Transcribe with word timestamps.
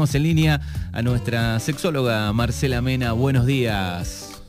tenemos 0.00 0.14
en 0.14 0.22
línea 0.22 0.60
a 0.92 1.02
nuestra 1.02 1.60
sexóloga 1.60 2.32
Marcela 2.32 2.80
Mena. 2.80 3.12
Buenos 3.12 3.44
días. 3.44 4.40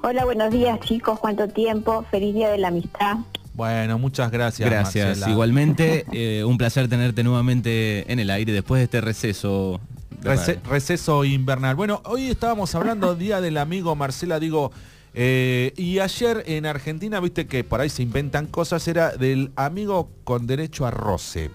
Hola, 0.00 0.24
buenos 0.24 0.52
días 0.52 0.78
chicos, 0.78 1.18
¿cuánto 1.18 1.48
tiempo? 1.48 2.04
Feliz 2.08 2.32
Día 2.32 2.48
de 2.48 2.58
la 2.58 2.68
Amistad. 2.68 3.16
Bueno, 3.54 3.98
muchas 3.98 4.30
gracias. 4.30 4.70
Gracias. 4.70 5.26
Igualmente, 5.26 6.06
eh, 6.12 6.44
un 6.44 6.56
placer 6.56 6.88
tenerte 6.88 7.24
nuevamente 7.24 8.12
en 8.12 8.20
el 8.20 8.30
aire 8.30 8.52
después 8.52 8.78
de 8.78 8.84
este 8.84 9.00
receso. 9.00 9.80
receso 10.70 11.24
invernal. 11.24 11.74
Bueno, 11.74 12.00
hoy 12.04 12.28
estábamos 12.28 12.72
hablando 12.76 13.16
Día 13.16 13.40
del 13.40 13.58
Amigo, 13.58 13.96
Marcela, 13.96 14.38
digo, 14.38 14.70
eh, 15.14 15.72
y 15.76 15.98
ayer 15.98 16.44
en 16.46 16.66
Argentina, 16.66 17.18
viste 17.18 17.48
que 17.48 17.64
por 17.64 17.80
ahí 17.80 17.88
se 17.88 18.04
inventan 18.04 18.46
cosas, 18.46 18.86
era 18.86 19.10
del 19.10 19.50
amigo 19.56 20.10
con 20.22 20.46
derecho 20.46 20.86
a 20.86 20.92
roce. 20.92 21.50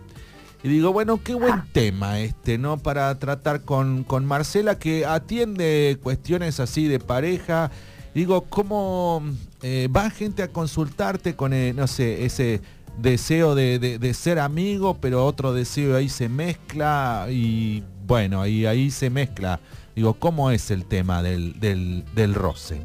Y 0.64 0.70
digo, 0.70 0.92
bueno, 0.92 1.22
qué 1.24 1.36
buen 1.36 1.64
tema 1.72 2.20
este, 2.20 2.58
¿no? 2.58 2.78
Para 2.78 3.18
tratar 3.20 3.62
con, 3.62 4.04
con 4.04 4.26
Marcela, 4.26 4.80
que 4.80 5.06
atiende 5.06 5.98
cuestiones 6.02 6.60
así 6.60 6.88
de 6.88 7.00
pareja. 7.00 7.72
Digo, 8.14 8.46
¿cómo 8.50 9.22
eh, 9.62 9.88
va 9.96 10.10
gente 10.10 10.44
a 10.44 10.48
consultarte 10.48 11.36
con, 11.36 11.54
eh, 11.54 11.74
no 11.74 11.88
sé, 11.88 12.26
ese 12.26 12.62
deseo 12.98 13.54
de, 13.54 14.14
ser 14.16 14.40
amigo, 14.40 14.98
pero 15.00 15.26
otro 15.26 15.54
deseo 15.54 15.96
ahí 15.96 16.10
se 16.10 16.28
mezcla 16.28 17.28
y 17.30 17.84
bueno, 18.08 18.42
ahí, 18.42 18.66
ahí 18.66 18.90
se 18.90 19.10
mezcla. 19.12 19.60
Digo, 19.96 20.16
¿cómo 20.16 20.50
es 20.52 20.72
el 20.72 20.86
tema 20.86 21.22
del, 21.22 21.60
del 21.60 22.34
roce? 22.34 22.82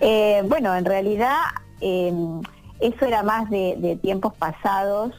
Eh, 0.00 0.42
bueno, 0.48 0.74
en 0.74 0.84
realidad 0.84 1.36
eso 1.80 3.06
era 3.06 3.22
más 3.22 3.50
de, 3.50 3.98
tiempos 4.02 4.34
pasados, 4.34 5.12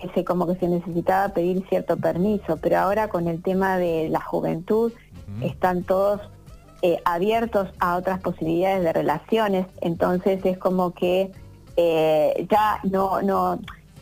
que 0.00 0.08
se 0.10 0.24
como 0.24 0.46
que 0.46 0.56
se 0.56 0.68
necesitaba 0.68 1.32
pedir 1.32 1.64
cierto 1.68 1.96
permiso, 1.96 2.56
pero 2.58 2.78
ahora 2.78 3.08
con 3.08 3.28
el 3.28 3.42
tema 3.42 3.78
de 3.78 4.08
la 4.08 4.20
juventud 4.20 4.92
están 5.42 5.82
todos 5.82 6.20
eh, 6.82 6.98
abiertos 7.04 7.68
a 7.80 7.96
otras 7.96 8.20
posibilidades 8.20 8.82
de 8.82 8.92
relaciones, 8.92 9.66
entonces 9.80 10.44
es 10.44 10.58
como 10.58 10.92
que 10.92 11.32
eh, 11.76 12.46
ya 12.50 12.80
no, 12.84 13.22
no, 13.22 13.58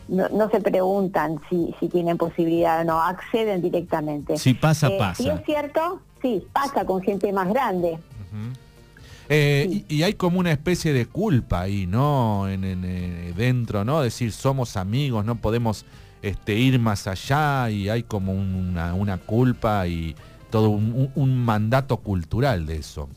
no, 0.07 0.49
se 0.49 0.61
preguntan 0.61 1.39
si, 1.49 1.73
si 1.79 1.89
tienen 1.89 2.17
posibilidad 2.17 2.81
o 2.81 2.83
no, 2.83 3.01
acceden 3.01 3.61
directamente. 3.61 4.37
Si 4.37 4.53
pasa, 4.53 4.89
pasa. 4.97 5.23
Si 5.23 5.29
es 5.29 5.43
cierto, 5.45 6.01
sí, 6.21 6.45
pasa 6.53 6.85
con 6.85 7.01
gente 7.01 7.31
más 7.33 7.49
grande. 7.49 7.97
Eh, 9.29 9.83
y, 9.89 10.03
hay 10.03 10.13
como 10.13 10.39
una 10.39 10.51
especie 10.51 10.93
de 10.93 11.07
culpa 11.07 11.61
ahí, 11.61 11.87
¿no? 11.87 12.47
En, 12.47 12.63
eh, 12.63 13.33
dentro, 13.35 13.83
¿no? 13.83 14.01
Decir, 14.01 14.31
somos 14.31 14.77
amigos, 14.77 15.25
no 15.25 15.35
podemos 15.35 15.85
este, 16.21 16.53
ir 16.53 16.79
más 16.79 17.07
allá 17.07 17.69
y 17.69 17.89
hay 17.89 18.03
como 18.03 18.33
una, 18.33 19.17
culpa 19.25 19.87
y 19.87 20.15
todo 20.51 20.69
un, 20.69 21.45
mandato 21.45 21.97
cultural 21.97 22.65
de 22.65 22.77
eso. 22.77 23.09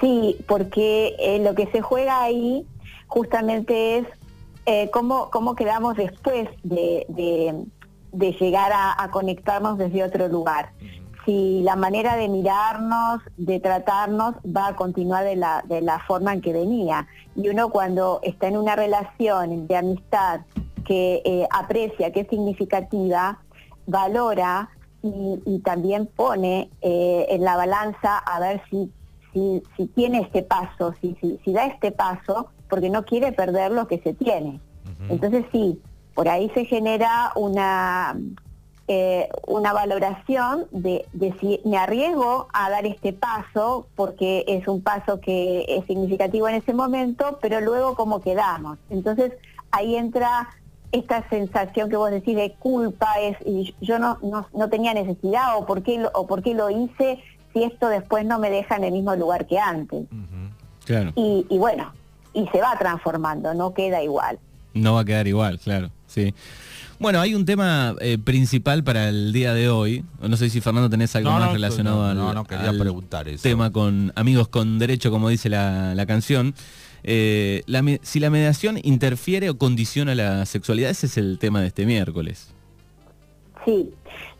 Sí, 0.00 0.36
porque 0.48 1.14
eh, 1.20 1.38
lo 1.38 1.54
que 1.54 1.66
se 1.66 1.80
juega 1.80 2.24
ahí 2.24 2.66
justamente 3.06 3.98
es 3.98 4.90
cómo, 4.90 5.30
cómo 5.30 5.54
quedamos 5.54 5.96
después 5.96 6.48
de, 6.64 7.06
llegar 8.40 8.72
a, 8.74 9.08
conectarnos 9.12 9.78
desde 9.78 10.02
otro 10.02 10.26
lugar 10.26 10.72
si 11.24 11.62
la 11.62 11.76
manera 11.76 12.16
de 12.16 12.28
mirarnos, 12.28 13.20
de 13.36 13.60
tratarnos, 13.60 14.34
va 14.44 14.68
a 14.68 14.76
continuar 14.76 15.24
de 15.24 15.36
la, 15.36 15.62
de 15.66 15.80
la 15.80 16.00
forma 16.00 16.32
en 16.32 16.40
que 16.40 16.52
venía. 16.52 17.06
Y 17.36 17.48
uno 17.48 17.70
cuando 17.70 18.20
está 18.22 18.48
en 18.48 18.56
una 18.56 18.76
relación 18.76 19.66
de 19.66 19.76
amistad 19.76 20.40
que 20.84 21.22
eh, 21.24 21.46
aprecia, 21.50 22.12
que 22.12 22.20
es 22.20 22.28
significativa, 22.28 23.38
valora 23.86 24.70
y, 25.02 25.58
también 25.64 26.06
pone 26.06 26.70
eh, 26.80 27.26
en 27.28 27.42
la 27.42 27.56
balanza 27.56 28.18
a 28.18 28.38
ver 28.38 28.62
si, 28.70 28.92
si, 29.32 29.86
tiene 29.88 30.20
este 30.20 30.42
paso, 30.42 30.94
si, 31.00 31.16
si, 31.20 31.52
da 31.52 31.66
este 31.66 31.90
paso, 31.90 32.50
porque 32.68 32.88
no 32.88 33.04
quiere 33.04 33.32
perder 33.32 33.72
lo 33.72 33.88
que 33.88 33.98
se 34.00 34.14
tiene. 34.14 34.60
Entonces 35.08 35.44
sí, 35.50 35.80
por 36.14 36.28
ahí 36.28 36.50
se 36.54 36.64
genera 36.64 37.32
una 37.34 38.16
eh, 38.88 39.28
una 39.46 39.72
valoración 39.72 40.66
de, 40.72 41.06
si 41.40 41.60
me 41.64 41.78
arriesgo 41.78 42.48
a 42.52 42.68
dar 42.68 42.84
este 42.84 43.12
paso, 43.12 43.86
porque 43.94 44.44
es 44.48 44.66
un 44.66 44.82
paso 44.82 45.20
que 45.20 45.64
es 45.68 45.86
significativo 45.86 46.48
en 46.48 46.56
ese 46.56 46.74
momento, 46.74 47.38
pero 47.40 47.60
luego 47.60 47.94
cómo 47.94 48.20
quedamos. 48.20 48.78
Entonces 48.90 49.32
ahí 49.70 49.96
entra 49.96 50.48
esta 50.90 51.26
sensación 51.30 51.88
que 51.88 51.96
vos 51.96 52.10
decís 52.10 52.36
de 52.36 52.52
culpa, 52.58 53.14
es 53.20 53.36
y 53.46 53.74
yo 53.80 53.98
no, 53.98 54.18
no, 54.20 54.68
tenía 54.68 54.92
necesidad 54.94 55.56
o 55.56 55.64
por, 55.64 55.82
qué 55.82 55.98
lo, 55.98 56.10
o 56.14 56.26
por 56.26 56.42
qué 56.42 56.54
lo 56.54 56.68
hice 56.68 57.22
si 57.52 57.62
esto 57.62 57.88
después 57.88 58.26
no 58.26 58.38
me 58.38 58.50
deja 58.50 58.76
en 58.76 58.84
el 58.84 58.92
mismo 58.92 59.14
lugar 59.14 59.46
que 59.46 59.58
antes. 59.58 60.06
y, 61.14 61.46
y 61.48 61.58
bueno, 61.58 61.92
y 62.34 62.46
se 62.48 62.60
va 62.60 62.76
transformando, 62.78 63.54
no 63.54 63.72
queda 63.74 64.02
igual. 64.02 64.38
No 64.74 64.94
va 64.94 65.00
a 65.00 65.04
quedar 65.04 65.26
igual, 65.26 65.58
claro, 65.58 65.90
sí. 66.06 66.34
Bueno, 67.02 67.20
hay 67.20 67.34
un 67.34 67.44
tema 67.44 67.96
eh, 67.98 68.16
principal 68.16 68.84
para 68.84 69.08
el 69.08 69.32
día 69.32 69.52
de 69.54 69.68
hoy. 69.68 70.04
No 70.20 70.36
sé 70.36 70.48
si 70.50 70.60
Fernando 70.60 70.88
tenés 70.88 71.16
algo 71.16 71.32
más 71.32 71.52
relacionado 71.52 72.04
al, 72.04 72.46
preguntar 72.78 73.26
tema 73.42 73.72
con 73.72 74.12
amigos 74.14 74.46
con 74.46 74.78
derecho, 74.78 75.10
como 75.10 75.28
dice 75.28 75.48
la, 75.48 76.04
canción. 76.06 76.54
Eh, 77.02 77.64
si 78.02 78.20
la 78.20 78.30
mediación 78.30 78.78
interfiere 78.84 79.50
o 79.50 79.58
condiciona 79.58 80.14
la 80.14 80.46
sexualidad, 80.46 80.92
ese 80.92 81.06
es 81.06 81.16
el 81.16 81.40
tema 81.40 81.60
de 81.60 81.66
este 81.66 81.86
miércoles. 81.86 82.54
Sí, 83.64 83.92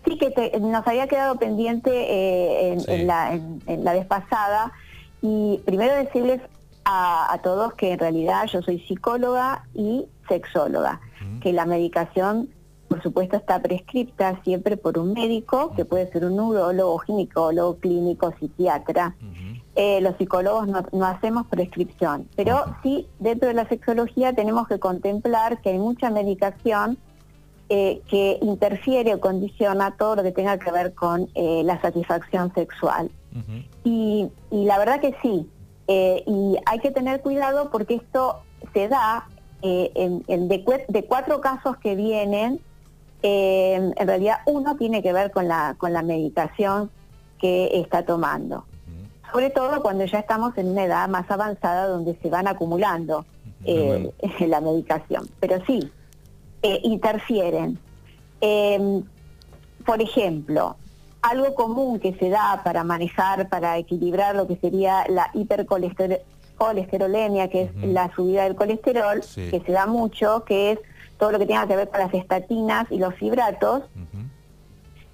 sí 0.07 0.17
que 0.17 0.57
nos 0.61 0.87
había 0.87 1.09
quedado 1.09 1.35
pendiente 1.41 1.91
eh, 1.91 2.77
en, 2.87 3.07
la, 3.09 3.93
vez 3.93 4.07
pasada 4.07 4.73
y 5.21 5.59
primero 5.65 5.97
decirles 5.97 6.41
a, 6.85 7.41
todos 7.43 7.75
que 7.75 7.95
en 7.95 7.99
realidad 7.99 8.47
yo 8.47 8.63
soy 8.63 8.79
psicóloga 8.87 9.65
y 9.75 10.05
sexóloga, 10.29 11.01
que 11.43 11.53
la 11.53 11.67
medicación 11.67 12.49
por 12.93 13.03
supuesto 13.03 13.39
está 13.39 13.63
prescripta 13.63 14.39
siempre 14.45 14.77
por 14.77 14.99
un 14.99 15.15
médico, 15.15 15.73
que 15.75 15.87
puede 15.87 16.13
ser 16.13 16.27
un 16.27 16.37
neurólogo, 16.37 16.99
ginecólogo, 16.99 17.77
clínico, 17.79 18.35
psiquiatra. 18.39 19.17
Eh, 19.75 20.03
los 20.03 20.15
psicólogos 20.19 20.69
no, 20.69 21.07
hacemos 21.07 21.47
prescripción, 21.47 22.29
pero 22.37 22.67
sí 22.83 23.07
dentro 23.19 23.49
de 23.49 23.55
la 23.55 23.67
sexología 23.67 24.35
tenemos 24.35 24.69
que 24.69 24.79
contemplar 24.79 25.63
que 25.63 25.71
hay 25.71 25.79
mucha 25.79 26.11
medicación 26.11 26.99
eh, 27.71 28.03
que 28.09 28.39
interfiere 28.43 29.15
o 29.15 29.21
condiciona 29.21 29.97
todo 29.97 30.17
lo 30.17 30.23
que 30.23 30.33
tenga 30.33 30.59
que 30.59 30.71
ver 30.71 30.93
con 30.93 31.31
eh, 31.35 31.63
la 31.65 31.81
satisfacción 31.81 32.53
sexual. 32.55 33.11
y, 33.85 34.29
la 34.51 34.77
verdad 34.77 35.01
que 35.01 35.17
sí, 35.23 35.49
y 35.89 36.57
hay 36.67 36.79
que 36.81 36.91
tener 36.91 37.23
cuidado 37.23 37.71
porque 37.71 37.95
esto 37.95 38.43
se 38.75 38.89
da 38.89 39.27
en, 39.63 40.49
de, 40.49 41.05
cuatro 41.09 41.41
casos 41.41 41.77
que 41.79 41.95
vienen, 41.95 42.61
en 43.23 44.07
realidad 44.09 44.39
uno 44.47 44.77
tiene 44.77 45.03
que 45.03 45.13
ver 45.13 45.31
con 45.31 45.47
la, 45.47 45.77
con 45.79 45.93
la 45.93 46.03
medicación 46.03 46.91
que 47.39 47.81
está 47.81 48.05
tomando. 48.05 48.65
Sobre 49.33 49.51
todo 49.51 49.83
cuando 49.83 50.05
ya 50.05 50.19
estamos 50.19 50.57
en 50.59 50.69
una 50.69 50.85
edad 50.85 51.09
más 51.09 51.31
avanzada 51.31 51.87
donde 51.87 52.17
se 52.21 52.29
van 52.29 52.47
acumulando 52.47 53.25
eh, 53.65 54.13
la 54.47 54.61
medicación. 54.61 55.29
Pero 55.41 55.65
sí, 55.67 55.91
eh, 56.63 56.81
interfieren. 56.85 57.79
Em, 58.41 59.03
por 59.87 60.03
ejemplo, 60.03 60.77
algo 61.23 61.55
común 61.55 61.99
que 61.99 62.15
se 62.15 62.29
da 62.29 62.61
para 62.63 62.85
manejar, 62.85 63.49
para 63.49 63.79
equilibrar 63.79 64.37
lo 64.37 64.47
que 64.47 64.57
sería 64.57 65.05
la 65.09 65.31
hipercolesterolemia, 66.55 67.49
que 67.49 67.63
es 67.63 67.75
la 67.77 68.13
subida 68.15 68.45
del 68.45 68.55
colesterol, 68.55 69.21
que 69.21 69.63
se 69.65 69.73
da 69.73 69.87
mucho, 69.87 70.45
que 70.45 70.73
es 70.73 70.79
todo 71.19 71.33
lo 71.33 71.39
que 71.39 71.47
tenga 71.47 71.67
que 71.67 71.77
ver 71.77 71.89
con 71.89 72.01
las 72.01 72.13
estatinas 72.15 72.87
y 72.91 72.99
los 72.99 73.15
fibratos, 73.15 73.85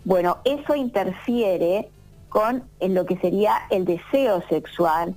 bueno, 0.05 0.39
eso 0.45 0.75
interfiere 0.75 1.91
con 2.31 2.63
lo 2.81 3.05
que 3.05 3.19
sería 3.19 3.55
el 3.71 3.85
deseo 3.85 4.43
sexual. 4.49 5.15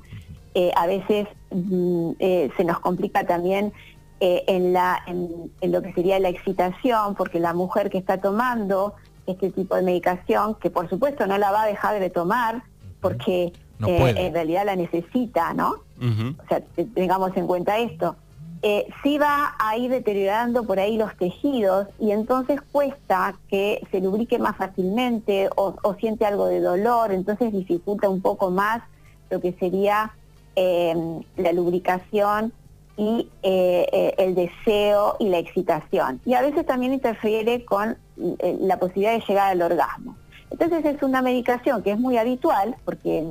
Eh, 0.54 0.72
a 0.76 0.86
veces 0.86 1.28
mm, 1.50 2.12
eh, 2.20 2.50
se 2.58 2.66
nos 2.66 2.80
complica 2.80 3.26
también 3.26 3.72
eh, 4.20 4.44
en, 4.48 4.74
la, 4.74 5.02
en, 5.08 5.72
lo 5.72 5.82
que 5.82 5.94
sería 5.94 6.20
la 6.20 6.28
excitación, 6.28 7.16
porque 7.16 7.40
la 7.40 7.54
mujer 7.54 7.90
que 7.90 7.98
está 7.98 8.18
tomando 8.18 8.96
este 9.28 9.50
tipo 9.52 9.76
de 9.76 9.84
medicación, 9.84 10.56
que 10.56 10.70
por 10.70 10.90
supuesto 10.90 11.26
no 11.26 11.38
la 11.38 11.52
va 11.52 11.64
a 11.64 11.68
dejar 11.68 12.00
de 12.00 12.10
tomar, 12.10 12.64
porque 13.00 13.54
en 13.80 14.34
realidad 14.34 14.66
la 14.66 14.76
necesita, 14.76 15.54
¿no? 15.54 15.76
O 16.02 16.48
sea, 16.48 16.62
tengamos 16.96 17.36
en 17.38 17.46
cuenta 17.46 17.78
esto 17.78 18.16
eh, 18.64 18.88
sí 19.02 19.18
va 19.18 19.56
a 19.58 19.76
ir 19.78 19.90
deteriorando 19.90 20.64
por 20.66 20.80
ahí 20.80 20.98
los 20.98 21.16
tejidos 21.18 21.88
y 22.00 22.12
entonces 22.12 22.62
cuesta 22.72 23.36
que 23.50 23.82
se 23.90 24.02
lubrique 24.02 24.38
más 24.38 24.56
fácilmente 24.56 25.50
o, 25.56 25.96
siente 26.00 26.26
algo 26.26 26.46
de 26.46 26.60
dolor, 26.60 27.12
entonces 27.12 27.52
dificulta 27.52 28.08
un 28.08 28.22
poco 28.22 28.52
más 28.52 28.84
lo 29.30 29.42
que 29.42 29.54
sería 29.54 30.12
eh, 30.56 31.22
la 31.38 31.54
lubricación 31.54 32.54
y 32.98 33.30
eh, 33.42 33.88
eh, 33.92 34.14
el 34.20 34.36
deseo 34.36 35.16
y 35.20 35.30
la 35.30 35.40
excitación. 35.40 36.22
Y 36.26 36.36
a 36.36 36.42
veces 36.42 36.66
también 36.66 36.94
interfiere 36.94 37.66
con 37.66 37.98
eh, 38.40 38.58
la 38.60 38.78
posibilidad 38.78 39.14
de 39.14 39.24
llegar 39.28 39.52
al 39.52 39.62
orgasmo. 39.62 40.16
Entonces 40.52 40.86
es 40.86 41.02
una 41.02 41.22
medicación 41.22 41.82
que 41.82 41.92
es 41.92 42.00
muy 42.00 42.18
habitual, 42.18 42.76
porque 42.86 43.26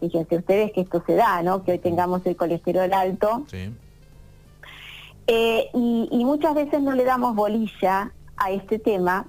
fíjense 0.00 0.36
ustedes 0.36 0.72
que 0.72 0.82
esto 0.82 1.02
se 1.06 1.14
da, 1.14 1.42
¿no? 1.42 1.64
Que 1.64 1.72
hoy 1.72 1.78
tengamos 1.78 2.24
el 2.26 2.36
colesterol 2.36 2.92
alto. 2.92 3.44
y, 5.28 6.24
muchas 6.24 6.54
veces 6.54 6.82
no 6.82 6.92
le 6.92 7.04
damos 7.04 7.34
bolilla 7.34 8.12
a 8.36 8.50
este 8.50 8.78
tema. 8.78 9.26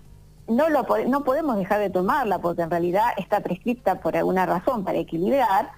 No, 0.48 0.69
lo, 0.69 0.86
no 1.08 1.24
podemos 1.24 1.58
dejar 1.58 1.80
de 1.80 1.90
tomarla 1.90 2.40
porque 2.40 2.62
en 2.62 2.72
realidad 2.72 3.08
está 3.18 3.42
prescripta 3.42 4.00
por 4.00 4.16
alguna 4.16 4.46
razón 4.46 4.84
para 4.84 4.98
equilibrar, 4.98 5.72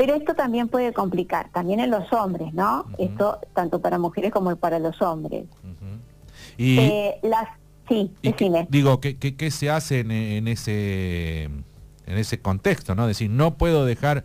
pero 0.00 0.14
esto 0.14 0.34
también 0.34 0.68
puede 0.68 0.94
complicar, 0.94 1.50
también 1.50 1.78
en 1.78 1.90
los 1.90 2.10
hombres, 2.10 2.54
¿no? 2.54 2.86
Esto 2.96 3.38
tanto 3.52 3.82
para 3.82 3.98
mujeres 3.98 4.32
como 4.32 4.56
para 4.56 4.78
los 4.78 5.02
hombres. 5.02 5.44
Y, 6.56 6.78
eh, 6.78 7.18
las, 7.22 7.48
sí, 7.86 8.10
digo, 8.70 8.98
¿qué, 9.00 9.18
¿qué, 9.18 9.50
se 9.50 9.68
hace 9.68 10.00
en, 10.00 10.48
ese, 10.48 11.50
en 12.10 12.18
ese 12.18 12.40
contexto, 12.40 12.94
¿no? 12.94 13.06
Decir, 13.06 13.30
no 13.30 13.54
puedo 13.54 13.84
dejar 13.84 14.24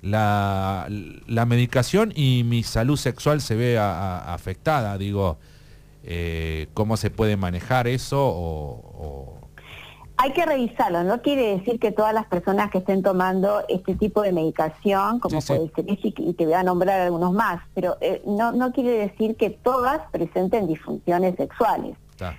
la, 0.00 0.86
la 1.26 1.46
medicación 1.46 2.12
y 2.14 2.44
mi 2.44 2.62
salud 2.62 2.96
sexual 2.96 3.40
se 3.40 3.54
ve 3.54 3.78
afectada, 3.78 4.98
digo, 4.98 5.38
eh, 6.04 6.68
¿cómo 6.74 6.96
se 6.96 7.10
puede 7.10 7.36
manejar 7.36 7.86
eso 7.86 8.18
o 8.20 9.42
hay 10.22 10.32
que 10.32 10.46
revisarlo, 10.46 11.02
no 11.02 11.20
quiere 11.20 11.56
decir 11.56 11.80
que 11.80 11.90
todas 11.90 12.14
las 12.14 12.26
personas 12.26 12.70
que 12.70 12.78
estén 12.78 13.02
tomando 13.02 13.64
este 13.68 13.96
tipo 13.96 14.22
de 14.22 14.30
medicación, 14.30 15.18
como 15.18 15.40
puede 15.40 15.68
ser 15.70 15.84
y 15.88 16.32
te 16.34 16.44
voy 16.44 16.54
a 16.54 16.62
nombrar 16.62 17.00
algunos 17.00 17.32
más, 17.32 17.60
pero 17.74 17.96
eh, 18.00 18.22
no, 18.24 18.52
no 18.52 18.72
quiere 18.72 18.90
decir 18.90 19.34
que 19.34 19.50
todas 19.50 20.00
presenten 20.12 20.68
disfunciones 20.68 21.34
sexuales. 21.34 21.96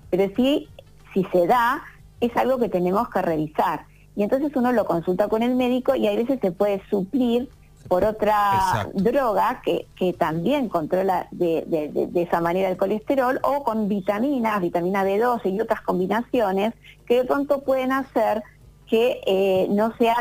Pero 0.09 0.33
sí, 0.33 0.69
si 1.13 1.25
se 1.25 1.45
da, 1.45 1.83
es 2.21 2.33
algo 2.37 2.57
que 2.57 2.69
tenemos 2.69 3.09
que 3.09 3.21
revisar. 3.21 3.85
Y 4.15 4.24
entonces 4.24 4.51
uno 4.56 4.71
lo 4.71 4.86
consulta 4.86 5.27
con 5.27 5.44
el 5.44 5.56
médico 5.56 5.95
y 5.95 6.07
a 6.07 6.15
veces 6.15 6.39
se 6.42 6.51
puede 6.51 6.81
suplir 6.89 7.50
por 7.88 8.06
otra 8.06 8.89
droga 8.94 9.62
que, 9.63 9.88
que, 9.95 10.13
también 10.13 10.69
controla 10.69 11.27
de, 11.31 11.65
de, 11.68 12.21
esa 12.21 12.39
manera 12.39 12.69
el 12.69 12.77
colesterol 12.77 13.39
o 13.44 13.63
con 13.63 13.89
vitaminas, 13.89 14.62
vitamina 14.62 15.04
B12 15.04 15.54
y 15.54 15.60
otras 15.60 15.81
combinaciones 15.81 16.74
que 17.06 17.18
de 17.18 17.25
pronto 17.25 17.62
pueden 17.62 17.92
hacer 17.92 18.44
que 18.88 19.21
eh, 19.25 19.68
no 19.69 19.95
sea 19.98 20.15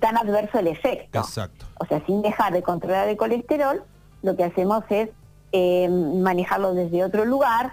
tan 0.00 0.16
adverso 0.16 0.58
el 0.58 0.68
efecto. 0.68 1.18
Exacto. 1.18 1.66
O 1.80 1.86
sea, 1.86 2.04
sin 2.06 2.22
dejar 2.22 2.52
de 2.52 2.62
controlar 2.62 3.08
el 3.08 3.16
colesterol, 3.16 3.82
lo 4.22 4.36
que 4.36 4.44
hacemos 4.44 4.84
es 4.88 5.10
eh, 5.52 5.88
manejarlo 5.88 6.74
desde 6.74 7.04
otro 7.04 7.24
lugar 7.24 7.72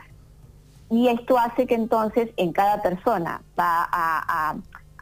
y 0.89 1.07
esto 1.07 1.37
hace 1.37 1.67
que 1.67 1.75
entonces 1.75 2.29
en 2.35 2.51
cada 2.51 2.81
persona 2.81 3.41
va 3.57 3.87
a 3.91 4.51
a 4.51 4.55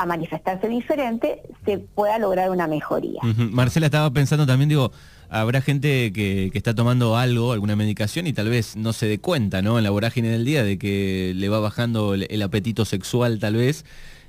manifestarse 0.06 0.68
diferente, 0.68 1.42
se 1.66 1.78
pueda 1.78 2.18
lograr 2.20 2.50
una 2.50 2.68
mejoría. 2.68 3.22
Marcela 3.52 3.88
estaba 3.88 4.10
pensando 4.12 4.46
también, 4.46 4.70
digo, 4.70 4.92
habrá 5.30 5.62
gente 5.62 6.12
que, 6.14 6.52
está 6.54 6.74
tomando 6.74 7.18
algo, 7.18 7.52
alguna 7.52 7.76
medicación 7.76 8.28
y 8.28 8.34
tal 8.34 8.50
vez 8.50 8.76
no 8.76 8.94
se 8.94 9.08
dé 9.08 9.20
cuenta, 9.20 9.62
¿no? 9.62 9.78
En 9.78 9.84
la 9.84 9.90
vorágine 9.90 10.30
del 10.30 10.46
día 10.46 10.64
de 10.64 10.78
que 10.78 11.34
le 11.36 11.50
va 11.50 11.60
bajando 11.60 12.14
el, 12.14 12.42
apetito 12.42 12.86
sexual 12.86 13.40
tal 13.40 13.56
vez 13.56 13.86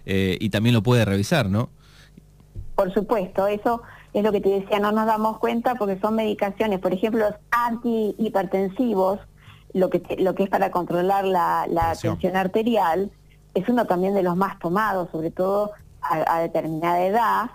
eh, 0.07 0.37
y 0.41 0.51
también 0.51 0.75
lo 0.75 0.83
puede 0.83 1.05
revisar, 1.05 1.49
¿no? 1.49 1.71
Por 2.75 2.93
supuesto, 2.93 3.47
eso 3.47 3.83
es 4.13 4.25
lo 4.25 4.33
que 4.33 4.41
te 4.41 4.49
decía, 4.49 4.79
no 4.81 4.93
nos 4.93 5.07
damos 5.07 5.39
cuenta 5.39 5.75
porque 5.75 5.99
son 6.01 6.17
medicaciones, 6.17 6.81
por 6.81 6.93
ejemplo, 6.93 7.21
los 7.21 7.35
antihipertensivos, 7.51 9.21
lo 9.73 9.89
que, 9.89 10.03
lo 10.19 10.35
que 10.35 10.45
es 10.45 10.49
para 10.51 10.71
controlar 10.71 11.25
la, 11.25 11.67
la 11.69 11.95
tensión 11.95 12.37
arterial, 12.37 13.11
es 13.55 13.69
uno 13.69 13.87
también 13.87 14.15
de 14.15 14.23
los 14.23 14.37
más 14.37 14.59
tomados, 14.59 15.09
sobre 15.11 15.31
todo 15.31 15.73
a, 16.03 16.41
determinada 16.41 17.05
edad. 17.05 17.51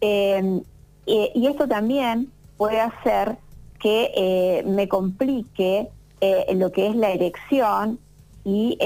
Eh, 0.00 0.60
y 1.06 1.46
esto 1.46 1.66
también 1.66 2.30
puede 2.56 2.80
hacer 2.80 3.38
que 3.80 4.12
eh, 4.14 4.64
me 4.66 4.88
complique 4.88 5.88
eh, 6.20 6.46
lo 6.54 6.72
que 6.72 6.88
es 6.88 6.96
la 6.96 7.10
erección 7.10 7.98
y 8.44 8.78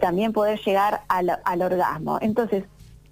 también 0.00 0.32
poder 0.32 0.58
llegar 0.64 1.02
al, 1.08 1.62
orgasmo. 1.62 2.18
Entonces, 2.20 2.64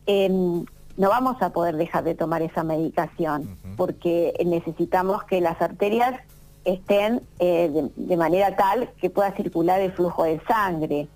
em, 0.07 0.65
no 0.97 1.09
vamos 1.09 1.41
a 1.41 1.51
poder 1.51 1.77
dejar 1.77 2.03
de 2.03 2.17
tomar 2.17 2.43
esa 2.43 2.65
medicación 2.65 3.57
porque 3.77 4.35
necesitamos 4.45 5.23
que 5.25 5.41
las 5.41 5.63
arterias 5.63 6.21
estén 6.65 7.23
de, 7.39 8.17
manera 8.17 8.57
tal 8.57 8.91
que 9.01 9.11
pueda 9.11 9.33
circular 9.37 9.81
el 9.81 9.93
flujo 9.93 10.25
de 10.25 10.41
sangre 10.47 11.09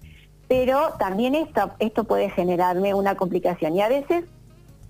pero 0.49 0.95
también 0.99 1.35
esto, 1.35 1.71
esto 1.79 2.05
puede 2.05 2.31
generarme 2.31 2.95
una 2.95 3.17
complicación 3.17 3.77
y 3.77 3.83
a 3.83 3.89
veces 3.89 4.25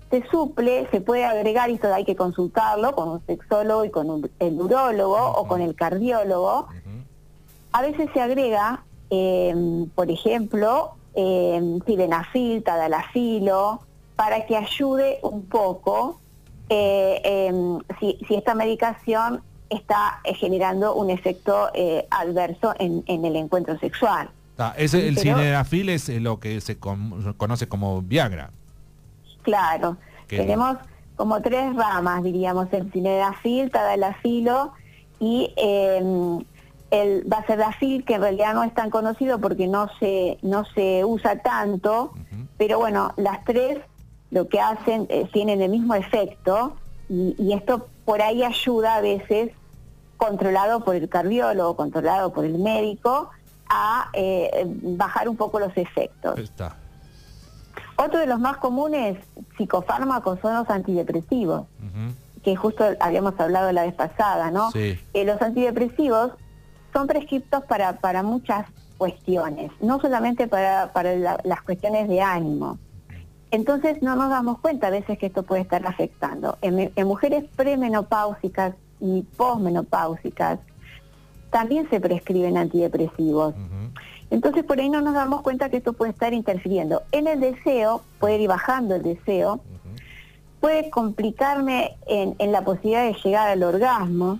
se 0.09 0.25
suple, 0.29 0.87
se 0.91 1.01
puede 1.01 1.25
agregar, 1.25 1.69
y 1.69 1.73
esto 1.73 1.93
hay 1.93 2.05
que 2.05 2.15
consultarlo 2.15 2.95
con 2.95 3.09
un 3.09 3.25
sexólogo 3.25 3.83
y 3.83 3.89
con 3.89 4.29
el 4.39 4.61
urólogo 4.61 5.17
o 5.17 5.47
con 5.47 5.61
el 5.61 5.75
cardiólogo. 5.75 6.67
A 7.73 7.81
veces 7.81 8.09
se 8.13 8.21
agrega, 8.21 8.83
em, 9.09 9.89
por 9.89 10.09
ejemplo, 10.09 10.93
eh, 11.13 11.79
sildenafil, 11.85 12.63
tadalafilo, 12.63 13.81
para 14.15 14.45
que 14.45 14.55
ayude 14.55 15.19
un 15.23 15.45
poco 15.45 16.19
eh, 16.69 17.21
em, 17.23 17.79
si, 17.99 18.17
esta 18.29 18.55
medicación 18.55 19.41
está 19.69 20.21
eh, 20.23 20.33
generando 20.33 20.95
un 20.95 21.09
efecto 21.09 21.69
eh, 21.73 22.07
adverso 22.09 22.73
en 22.79 23.25
el 23.25 23.35
encuentro 23.35 23.77
sexual. 23.79 24.29
Ah, 24.57 24.73
ese, 24.77 25.07
el 25.07 25.17
cinerafil 25.17 25.89
es 25.89 26.09
eh, 26.09 26.19
lo 26.19 26.39
que 26.39 26.59
se 26.61 26.77
conoce 26.77 27.67
como 27.67 28.01
Viagra. 28.01 28.49
Claro, 29.43 29.97
tenemos 30.27 30.77
como 31.15 31.41
tres 31.41 31.75
ramas, 31.75 32.23
diríamos, 32.23 32.67
el 32.71 32.91
cinerafil, 32.91 33.71
tadalafilo 33.71 34.73
y 35.19 35.53
em, 35.57 36.43
el 36.91 37.23
basedafil, 37.25 38.03
que 38.03 38.15
en 38.15 38.21
realidad 38.21 38.53
no 38.53 38.63
es 38.63 38.73
tan 38.73 38.89
conocido 38.89 39.39
porque 39.39 39.67
no 39.67 39.89
se, 39.99 40.37
no 40.41 40.65
se 40.65 41.05
usa 41.05 41.39
tanto, 41.39 42.13
pero 42.57 42.79
bueno, 42.79 43.13
las 43.17 43.43
tres 43.45 43.79
lo 44.31 44.47
que 44.47 44.59
hacen 44.59 45.07
eh, 45.09 45.29
tienen 45.31 45.61
el 45.61 45.69
mismo 45.69 45.95
efecto 45.95 46.75
y, 47.09 47.35
y 47.37 47.53
esto 47.53 47.87
por 48.05 48.21
ahí 48.21 48.43
ayuda 48.43 48.95
a 48.95 49.01
veces 49.01 49.51
controlado 50.17 50.83
por 50.83 50.95
el 50.95 51.07
cardiólogo, 51.09 51.75
controlado 51.75 52.33
por 52.33 52.43
el 52.43 52.57
médico, 52.57 53.29
a 53.69 54.09
eh, 54.13 54.65
bajar 54.65 55.29
un 55.29 55.37
poco 55.37 55.59
los 55.59 55.75
efectos. 55.75 56.39
Otro 57.97 58.19
de 58.19 58.27
los 58.27 58.39
más 58.39 58.57
comunes 58.57 59.17
psicofármacos 59.57 60.39
son 60.39 60.53
los 60.55 60.69
antidepresivos, 60.69 61.65
que 62.43 62.55
justo 62.55 62.85
habíamos 62.99 63.39
hablado 63.39 63.71
la 63.71 63.83
vez 63.83 63.95
pasada, 63.95 64.51
¿no? 64.51 64.69
Eh, 64.75 65.25
los 65.25 65.41
antidepresivos 65.41 66.31
son 66.93 67.07
prescriptos 67.07 67.63
para, 67.65 67.99
para 67.99 68.23
muchas 68.23 68.67
cuestiones, 68.97 69.71
no 69.81 69.99
solamente 69.99 70.47
para, 70.47 70.93
para 70.93 71.15
las 71.43 71.61
cuestiones 71.63 72.07
de 72.07 72.21
ánimo. 72.21 72.77
Entonces 73.49 74.01
no 74.01 74.15
nos 74.15 74.29
damos 74.29 74.59
cuenta 74.59 74.87
a 74.87 74.89
veces 74.89 75.17
que 75.17 75.27
esto 75.27 75.43
puede 75.43 75.61
estar 75.61 75.85
afectando. 75.87 76.57
En, 76.61 76.91
en 76.95 77.07
mujeres 77.07 77.45
premenopáusicas 77.55 78.75
y 78.99 79.23
posmenopáusicas, 79.37 80.59
también 81.49 81.89
se 81.89 81.99
prescriben 81.99 82.57
antidepresivos. 82.57 83.53
Entonces 84.29 84.63
por 84.63 84.79
ahí 84.79 84.89
no 84.89 85.01
nos 85.01 85.13
damos 85.13 85.41
cuenta 85.41 85.69
que 85.69 85.77
esto 85.77 85.93
puede 85.93 86.11
estar 86.11 86.33
interfiriendo 86.33 87.03
en 87.11 87.27
el 87.27 87.39
deseo, 87.39 88.01
puede 88.19 88.39
ir 88.39 88.49
bajando 88.49 88.95
el 88.95 89.03
deseo, 89.03 89.61
puede 90.59 90.89
complicarme 90.89 91.97
en, 92.07 92.51
la 92.51 92.63
posibilidad 92.63 93.03
de 93.03 93.15
llegar 93.23 93.47
al 93.49 93.63
orgasmo. 93.63 94.39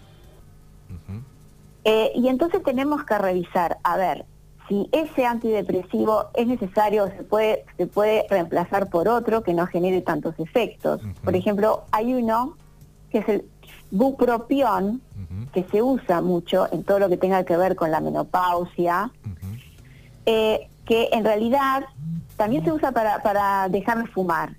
Eh, 1.85 2.11
y 2.15 2.27
entonces 2.27 2.61
tenemos 2.63 3.05
que 3.05 3.17
revisar, 3.17 3.77
a 3.83 3.95
ver, 3.95 4.25
si 4.67 4.89
ese 4.91 5.25
antidepresivo 5.25 6.25
es 6.33 6.47
necesario, 6.47 7.07
se 7.07 7.23
puede, 7.23 7.63
se 7.77 7.87
puede 7.87 8.25
reemplazar 8.29 8.89
por 8.89 9.07
otro 9.07 9.41
que 9.41 9.53
no 9.53 9.67
genere 9.67 10.01
tantos 10.01 10.37
efectos. 10.39 11.01
Por 11.23 11.35
ejemplo, 11.35 11.83
hay 11.91 12.13
uno 12.13 12.57
que 13.11 13.19
es 13.19 13.29
el 13.29 13.45
bupropión, 13.91 15.01
que 15.53 15.63
se 15.71 15.81
usa 15.81 16.21
mucho 16.21 16.67
en 16.71 16.83
todo 16.83 16.99
lo 16.99 17.09
que 17.09 17.17
tenga 17.17 17.43
que 17.43 17.57
ver 17.57 17.75
con 17.75 17.91
la 17.91 18.01
menopausia, 18.01 19.11
eh, 20.25 20.67
que 20.85 21.09
en 21.11 21.23
realidad 21.23 21.85
también 22.35 22.63
se 22.63 22.71
usa 22.71 22.91
para, 22.91 23.21
para 23.23 23.67
dejar 23.69 24.03
de 24.03 24.07
fumar. 24.07 24.55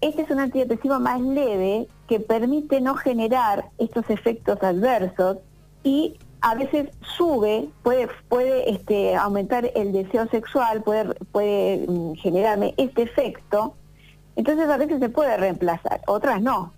Este 0.00 0.22
es 0.22 0.30
un 0.30 0.40
antidepresivo 0.40 0.98
más 0.98 1.20
leve 1.20 1.86
que 2.08 2.20
permite 2.20 2.80
no 2.80 2.94
generar 2.94 3.70
estos 3.78 4.08
efectos 4.08 4.62
adversos 4.62 5.38
y 5.84 6.16
a 6.40 6.54
veces 6.54 6.88
sube, 7.16 7.68
puede, 7.82 8.08
puede 8.28 8.70
este, 8.70 9.14
aumentar 9.14 9.70
el 9.74 9.92
deseo 9.92 10.26
sexual, 10.28 10.82
puede, 10.82 11.14
puede 11.32 11.86
mm, 11.86 12.14
generarme 12.14 12.74
este 12.78 13.02
efecto. 13.02 13.74
Entonces 14.36 14.68
a 14.68 14.76
veces 14.78 15.00
se 15.00 15.08
puede 15.10 15.36
reemplazar, 15.36 16.00
otras 16.06 16.40
no. 16.40 16.72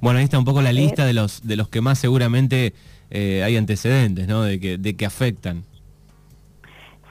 Bueno, 0.00 0.18
ahí 0.18 0.24
está 0.24 0.38
un 0.38 0.44
poco 0.44 0.62
la 0.62 0.72
lista 0.72 1.04
de 1.04 1.12
los 1.12 1.46
de 1.46 1.56
los 1.56 1.68
que 1.68 1.80
más 1.80 1.98
seguramente 1.98 2.74
eh, 3.10 3.42
hay 3.42 3.56
antecedentes, 3.56 4.28
¿no? 4.28 4.42
De 4.42 4.60
que, 4.60 4.78
de 4.78 4.96
que 4.96 5.06
afectan. 5.06 5.64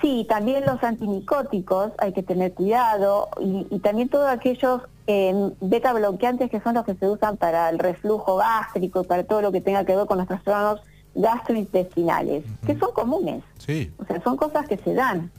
Sí, 0.01 0.25
también 0.29 0.63
los 0.65 0.81
antimicóticos 0.81 1.91
hay 1.97 2.13
que 2.13 2.23
tener 2.23 2.53
cuidado 2.53 3.27
y, 3.41 3.79
también 3.79 4.07
todos 4.07 4.29
aquellos 4.29 4.81
eh, 5.07 5.33
beta 5.59 5.91
bloqueantes 5.91 6.49
que 6.49 6.61
son 6.61 6.75
los 6.75 6.85
que 6.85 6.95
se 6.95 7.09
usan 7.09 7.35
para 7.35 7.69
el 7.69 7.79
reflujo 7.79 8.37
gástrico 8.37 9.01
y 9.01 9.05
para 9.05 9.25
todo 9.25 9.41
lo 9.41 9.51
que 9.51 9.59
tenga 9.59 9.83
que 9.83 9.95
ver 9.95 10.05
con 10.05 10.17
los 10.17 10.27
trastornos 10.27 10.79
gastrointestinales, 11.15 12.45
que 12.65 12.77
son 12.77 12.93
comunes. 12.93 13.43
Sí. 13.57 13.91
O 13.97 14.05
sea, 14.05 14.21
son 14.23 14.37
cosas 14.37 14.67
que 14.67 14.77
se 14.77 14.93
dan. 14.93 15.31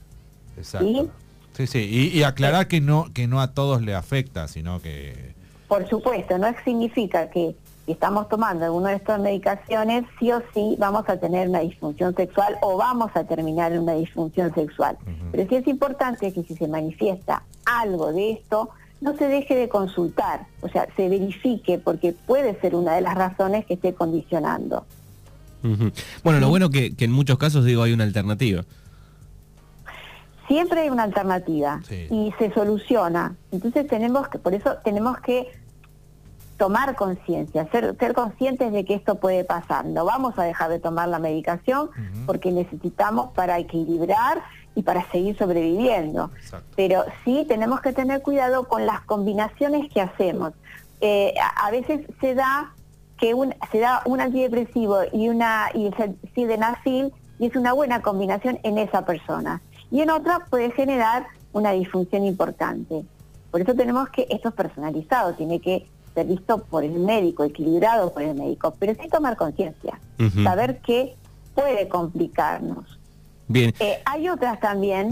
Exacto. 0.58 0.86
¿sí? 0.86 1.66
Sí, 1.66 2.10
Y, 2.14 2.22
aclarar 2.22 2.68
que 2.68 2.80
no 2.80 3.12
que 3.12 3.26
no 3.26 3.40
a 3.40 3.52
todos 3.52 3.82
le 3.82 3.94
afecta, 3.94 4.48
sino 4.48 4.80
que... 4.80 5.34
Por 5.70 5.88
supuesto, 5.88 6.36
no 6.36 6.52
significa 6.64 7.30
que 7.30 7.54
estamos 7.86 8.28
tomando 8.28 8.64
alguna 8.64 8.90
de 8.90 8.96
estas 8.96 9.20
medicaciones, 9.20 10.04
sí 10.18 10.32
o 10.32 10.42
sí 10.52 10.74
vamos 10.80 11.08
a 11.08 11.16
tener 11.18 11.48
una 11.48 11.60
disfunción 11.60 12.12
sexual 12.16 12.56
o 12.60 12.76
vamos 12.76 13.12
a 13.14 13.22
terminar 13.22 13.70
en 13.70 13.82
una 13.82 13.92
disfunción 13.92 14.52
sexual. 14.52 14.98
Pero 15.30 15.48
sí 15.48 15.54
es 15.54 15.68
importante 15.68 16.32
que 16.32 16.42
si 16.42 16.56
se 16.56 16.66
manifiesta 16.66 17.44
algo 17.64 18.12
de 18.12 18.32
esto, 18.32 18.70
no 19.00 19.16
se 19.16 19.28
deje 19.28 19.54
de 19.54 19.68
consultar, 19.68 20.48
o 20.60 20.68
sea, 20.68 20.88
se 20.96 21.08
verifique 21.08 21.78
porque 21.78 22.14
puede 22.26 22.60
ser 22.60 22.74
una 22.74 22.96
de 22.96 23.02
las 23.02 23.14
razones 23.14 23.64
que 23.64 23.74
esté 23.74 23.94
condicionando. 23.94 24.84
Bueno, 26.24 26.40
lo 26.40 26.48
bueno 26.48 26.70
que, 26.70 26.96
que 26.96 27.04
en 27.04 27.12
muchos 27.12 27.38
casos 27.38 27.64
digo 27.64 27.84
hay 27.84 27.92
una 27.92 28.02
alternativa. 28.02 28.64
Siempre 30.50 30.80
hay 30.80 30.90
una 30.90 31.04
alternativa 31.04 31.80
y 31.88 32.34
se 32.36 32.52
soluciona. 32.52 33.36
Entonces 33.52 33.86
tenemos 33.86 34.26
que, 34.26 34.40
por 34.40 34.52
eso 34.52 34.78
tenemos 34.82 35.16
que 35.20 35.46
tomar 36.60 36.94
conciencia, 36.94 37.66
ser, 37.70 37.96
ser 37.98 38.12
conscientes 38.12 38.70
de 38.70 38.84
que 38.84 38.92
esto 38.92 39.14
puede 39.14 39.44
pasar. 39.44 39.86
No 39.86 40.04
vamos 40.04 40.38
a 40.38 40.42
dejar 40.42 40.68
de 40.68 40.78
tomar 40.78 41.08
la 41.08 41.18
medicación 41.18 41.88
porque 42.26 42.52
necesitamos 42.52 43.30
para 43.32 43.58
equilibrar 43.58 44.42
y 44.74 44.82
para 44.82 45.10
seguir 45.10 45.38
sobreviviendo. 45.38 46.30
Pero 46.76 47.04
sí 47.24 47.46
tenemos 47.48 47.80
que 47.80 47.94
tener 47.94 48.20
cuidado 48.20 48.68
con 48.68 48.84
las 48.84 49.00
combinaciones 49.00 49.90
que 49.90 50.02
hacemos. 50.02 50.52
Eh, 51.00 51.32
a, 51.62 51.70
veces 51.70 52.02
se 52.20 52.34
da 52.34 52.74
que 53.16 53.32
un, 53.32 53.54
se 53.72 53.78
da 53.78 54.02
un 54.04 54.20
antidepresivo 54.20 54.98
y 55.14 55.30
una 55.30 55.70
y 55.72 55.90
sildenafil 56.34 57.10
y 57.38 57.46
es 57.46 57.56
una 57.56 57.72
buena 57.72 58.02
combinación 58.02 58.58
en 58.64 58.76
esa 58.76 59.06
persona. 59.06 59.62
Y 59.90 60.02
en 60.02 60.10
otra 60.10 60.40
puede 60.50 60.72
generar 60.72 61.26
una 61.54 61.70
disfunción 61.70 62.22
importante. 62.24 63.02
Por 63.50 63.62
eso 63.62 63.74
tenemos 63.74 64.10
que, 64.10 64.26
esto 64.28 64.50
es 64.50 64.54
personalizado, 64.54 65.32
tiene 65.32 65.58
que 65.58 65.88
ser 66.14 66.26
visto 66.26 66.58
por 66.64 66.84
el 66.84 66.98
médico, 66.98 67.44
equilibrado 67.44 68.12
por 68.12 68.22
el 68.22 68.34
médico, 68.34 68.74
pero 68.78 68.94
sí 69.00 69.08
tomar 69.08 69.36
conciencia, 69.36 70.00
saber 70.42 70.78
que 70.80 71.16
puede 71.54 71.88
complicarnos. 71.88 72.98
Bien. 73.48 73.74
Eh, 73.80 74.00
hay 74.04 74.28
otras 74.28 74.60
también 74.60 75.10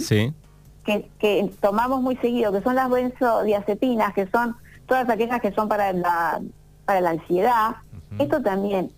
que, 1.19 1.51
tomamos 1.61 2.01
muy 2.01 2.17
seguido, 2.17 2.53
que 2.53 2.63
son 2.63 2.75
las 2.75 2.89
benzodiazepinas, 2.89 4.15
que 4.15 4.27
son 4.29 4.57
todas 4.87 5.09
aquellas 5.09 5.41
que 5.41 5.53
son 5.53 5.69
para 5.69 5.93
la, 5.93 6.41
para 6.85 7.01
la 7.01 7.11
ansiedad. 7.11 7.77
Esto 8.19 8.41
también, 8.41 8.91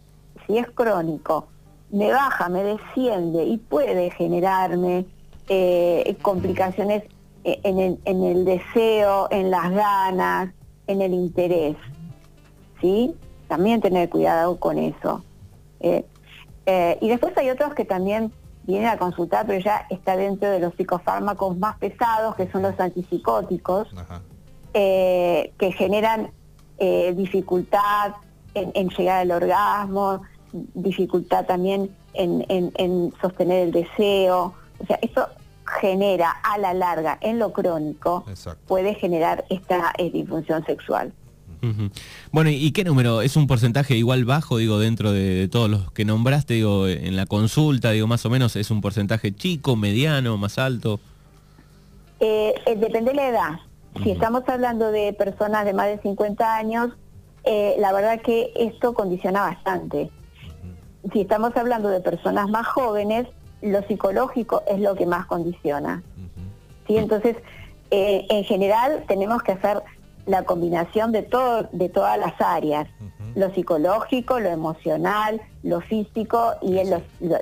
si 0.47 0.59
es 0.59 0.69
crónico, 0.71 1.49
me 1.91 2.13
baja, 2.13 2.49
me 2.49 2.63
desciende 2.63 3.45
y 3.45 3.57
puede 3.59 4.11
generarme 4.13 5.07
eh, 5.49 6.17
complicaciones 6.23 7.03
eh, 7.43 7.61
en 7.65 7.79
el, 7.79 7.99
en 8.05 8.23
el 8.23 8.45
deseo, 8.45 9.27
en 9.31 9.51
las 9.51 9.71
ganas, 9.73 10.51
en 10.87 11.03
el 11.03 11.13
interés. 11.13 11.77
¿Sí? 12.81 13.15
También 13.49 13.81
tener 13.81 14.09
cuidado 14.09 14.59
con 14.59 14.79
eso. 14.79 15.23
Eh, 15.81 16.05
eh, 16.67 16.99
y 17.01 17.09
después 17.09 17.37
hay 17.37 17.51
otros 17.51 17.75
que 17.75 17.85
también 17.85 18.33
vienen 18.65 18.89
a 18.89 18.99
consultar, 18.99 19.47
pero 19.47 19.59
ya 19.59 19.87
está 19.91 20.17
dentro 20.17 20.51
de 20.51 20.61
los 20.61 20.75
psicofármacos 20.75 21.57
más 21.59 21.77
pesados, 21.79 22.37
que 22.37 22.51
son 22.51 22.63
los 22.63 22.79
antipsicóticos, 22.79 23.89
eh, 24.75 25.53
que 25.59 25.73
generan 25.73 26.31
dificultad 27.15 28.15
en, 28.55 28.89
llegar 28.89 29.21
al 29.21 29.33
orgasmo, 29.33 30.23
dificultad 30.53 31.45
también 31.45 31.95
en, 32.15 32.47
en, 32.49 33.13
sostener 33.21 33.65
el 33.65 33.73
deseo. 33.73 34.55
O 34.79 34.87
sea, 34.87 34.99
eso 35.03 35.27
genera 35.81 36.31
a 36.31 36.57
la 36.57 36.73
larga, 36.73 37.19
en 37.21 37.39
lo 37.39 37.53
crónico, 37.53 38.25
puede 38.67 38.95
generar 38.95 39.45
esta 39.51 39.93
disfunción 39.99 40.65
sexual. 40.65 41.13
Bueno, 42.33 42.51
¿y 42.51 42.73
qué 42.73 42.85
número? 42.85 43.23
¿Es 43.23 43.37
un 43.37 43.47
porcentaje 43.47 43.97
igual 43.97 44.25
bajo, 44.25 44.59
digo, 44.59 44.79
dentro 44.79 45.13
de, 45.13 45.49
todos 45.49 45.71
los 45.71 45.93
que 45.93 46.05
nombraste, 46.05 46.55
digo, 46.55 46.89
en 46.89 47.17
la 47.17 47.27
consulta, 47.27 47.91
digo, 47.91 48.07
más 48.07 48.25
o 48.27 48.31
menos, 48.31 48.57
¿es 48.57 48.71
un 48.71 48.81
porcentaje 48.81 49.35
chico, 49.35 49.77
mediano, 49.77 50.37
más 50.37 50.59
alto? 50.59 51.01
Eh, 52.21 52.55
eh, 52.67 52.77
depende 52.77 53.11
de 53.11 53.17
la 53.17 53.29
edad. 53.29 53.51
Si 54.03 54.11
estamos 54.11 54.43
hablando 54.49 54.93
de 54.93 55.13
personas 55.13 55.65
de 55.65 55.73
más 55.73 55.87
de 55.87 55.99
50 56.01 56.57
años, 56.57 56.91
la 57.45 57.93
verdad 57.93 58.21
que 58.23 58.53
esto 58.55 58.95
condiciona 58.95 59.41
bastante. 59.43 60.11
Si 61.13 61.23
estamos 61.23 61.57
hablando 61.57 61.89
de 61.89 62.01
personas 62.01 62.49
más 62.51 62.67
jóvenes, 62.67 63.27
lo 63.63 63.83
psicológico 63.87 64.63
es 64.67 64.81
lo 64.81 64.95
que 64.95 65.07
más 65.07 65.27
condiciona. 65.27 66.03
¿sí? 66.87 66.97
Entonces, 66.97 67.37
eh, 67.91 68.27
en 68.29 68.45
general 68.45 69.05
tenemos 69.09 69.43
que 69.43 69.53
hacer 69.53 69.83
la 70.31 70.45
combinación 70.45 71.11
de, 71.11 71.23
todo, 71.23 71.69
de 71.73 71.89
todas 71.89 72.17
las 72.19 72.41
áreas, 72.41 72.89
lo 73.35 73.53
psicológico, 73.53 74.39
lo 74.39 74.49
emocional, 74.49 75.41
lo 75.63 75.81
físico 75.81 76.53
y 76.63 76.81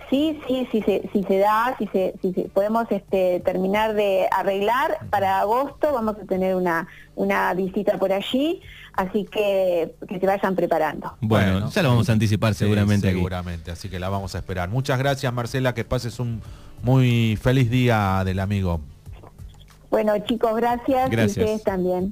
Sí, 0.10 0.38
sí, 0.46 0.68
sí, 0.72 0.82
se, 0.82 1.10
si 1.14 1.24
se 1.24 1.38
da, 1.38 1.74
si, 1.78 1.88
se, 1.88 2.14
si 2.22 2.32
podemos 2.54 2.86
este, 2.90 3.40
terminar 3.46 3.94
de 3.94 4.28
arreglar, 4.30 4.98
para 5.10 5.40
agosto 5.40 5.94
vamos 5.94 6.18
a 6.22 6.26
tener 6.26 6.56
una, 6.56 6.88
una 7.16 7.54
visita 7.54 7.98
por 7.98 8.12
allí, 8.12 8.62
así 8.94 9.26
que 9.32 9.96
que 10.10 10.20
se 10.20 10.26
vayan 10.26 10.56
preparando. 10.56 11.14
Bueno, 11.22 11.70
ya 11.70 11.82
lo 11.82 11.90
vamos 11.90 12.10
a 12.10 12.12
anticipar 12.12 12.56
seguramente. 12.56 13.10
seguramente, 13.10 13.72
así 13.72 13.88
que 13.88 14.00
la 14.00 14.10
vamos 14.10 14.36
a 14.36 14.40
esperar. 14.40 14.70
Muchas 14.70 15.00
gracias 15.00 15.32
Marcela, 15.32 15.74
que 15.74 15.86
pases 15.86 16.20
un 16.20 16.42
muy 16.84 17.38
feliz 17.42 17.70
día 17.70 18.24
del 18.26 18.40
amigo. 18.40 18.82
Bueno 19.92 20.18
chicos, 20.20 20.56
gracias, 20.56 21.12
gracias. 21.12 21.38
y 21.38 21.42
ustedes 21.42 21.64
también. 21.64 22.10